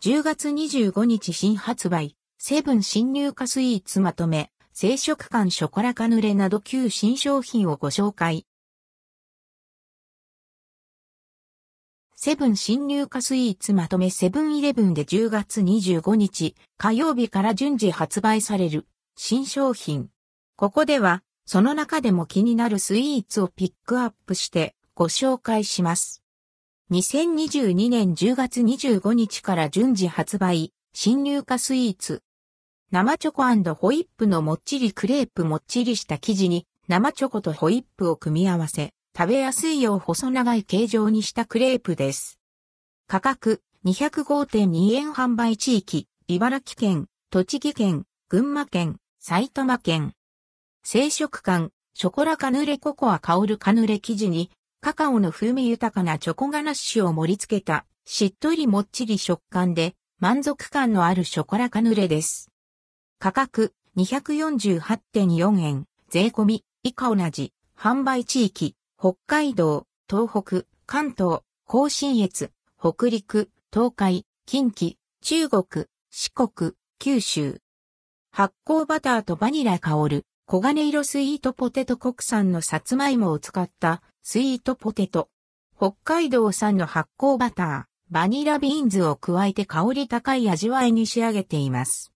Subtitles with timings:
[0.00, 8.46] 10月25日新発売、セブン新入荷スイーツまとめ、生食感ショコラカヌレなど旧新商品をご紹介。
[12.14, 18.86] セブン新入荷スイーツまとめセブンイレブンで10月25日火曜日から順次発売される
[19.16, 20.10] 新商品。
[20.54, 26.22] ここではその中でも気になるスイーツをピックアップしてご紹介します。
[26.90, 32.22] 2022年10月25日から順次発売、新入荷スイーツ。
[32.90, 42.38] 生チョコホイップのもっちりクレープもっちりした生地に生チョコとホイップを組み合わせ、食べやすいよう細長い形状にしたクレープです。
[43.06, 50.14] 価格205.2円販売地域、茨城県、栃木県、群馬県、埼玉県。
[50.82, 62.52] 生食感、ショコラカヌレココア香るカヌレ生地にカカオの風味豊かなチョコガナッシュを盛り付けた、しっとりもっちり食感で、満足感のあるショコラカヌレです。
[63.18, 77.60] 価格248.4円、税込み、以下同じ、販売地域、北海道、東北、関東、甲信越、北陸、東海、近畿、中国、四国、九州。
[78.30, 85.28] 発酵バターとバニラ香る、黄金色スイートポテト国産のさつまいもを使ったスイートポテト。
[85.76, 92.14] 北海道産の発酵バター、バニラビーンズを加えて香り高い味わいに仕上げています。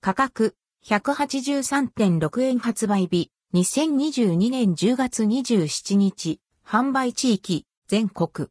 [0.00, 8.48] 価格、183.6円発売日、2022年10月27日、販売地域、全国。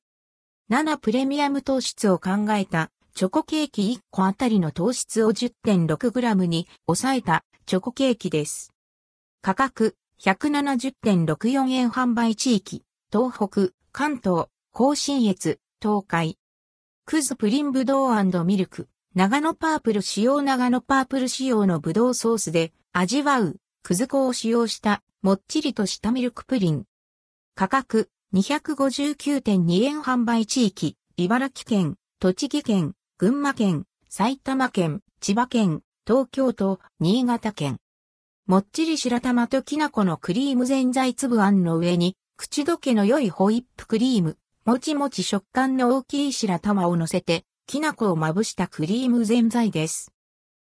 [0.71, 8.71] 7プレミアム糖質を考えたチョコケーキ1個あたりの糖質を 10.6g に抑えたチョコケーキです。
[9.41, 16.37] 価格170.64円販売地域、東北、関東、甲信越、東海。
[17.05, 26.83] クズプリンブドウミルク、長野パープル使用長野パープル使用のブドウソースで味わう、くず粉を使用したもっちりとしたミルクプリン。
[27.55, 37.79] 価格259.2円販売地域、茨城県、栃木県、群馬県、埼玉県、千葉県、東京都、新潟県。
[38.49, 50.11] もっちり白玉ときな粉のクリームぜんざい粒あんの上に口どけの良いホイップクリーム、もちもち食感の大きい白玉を乗せて、きな粉をまぶしたクリームぜんざいです。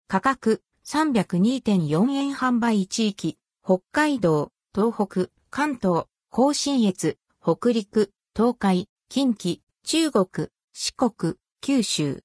[0.09, 12.23] 価格302.4円販売地域、北海道、東北、関東、甲信越、北陸、東海、近畿、中国、四国、九州。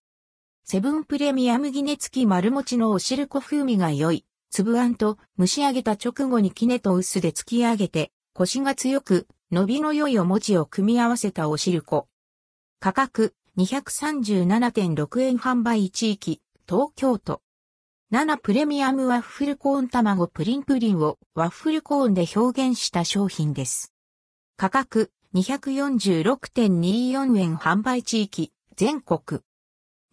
[0.64, 12.10] セブンプレミアムギネ付き丸餅のお汁粉風味が良い、粒あんと蒸し上げた直後にキネと薄で突き上げて、コシが強く、伸びの良いお餅を組み合わせたお汁粉。
[12.82, 17.42] 価格237.6円販売地域、東京都。
[18.12, 23.94] 7プレミアムワッフルコーン卵プリンプリンをワッフルコーンで表現した商品です。
[24.58, 29.40] 価格246.24円販売地域、全国。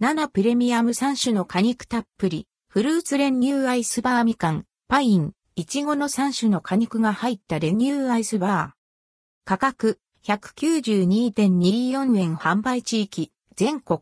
[0.01, 8.79] 7プレミアム3種の果肉たっぷり、フルーツ練乳アイスバーみかん、パイン、いちごの3種の果肉が入った練乳アイスバー。
[9.47, 13.99] 価格192.24円販売地域全国。